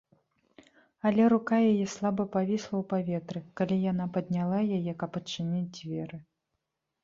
[1.09, 6.17] Але рука яе слаба павісла ў паветры, калі яна падняла яе, каб адчыніць дзверы.